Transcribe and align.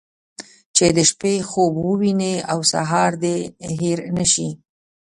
چې 0.75 0.85
د 0.97 0.99
شپې 1.09 1.33
خوب 1.49 1.73
ووينې 1.85 2.33
او 2.51 2.59
سهار 2.71 3.11
دې 3.23 3.35
هېر 3.79 3.99
نه 4.17 4.25
شي. 4.31 4.49